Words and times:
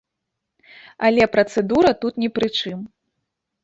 Але 1.11 1.23
працэдура 1.35 1.89
тут 2.03 2.13
ні 2.27 2.35
пры 2.41 2.47
чым. 2.61 2.79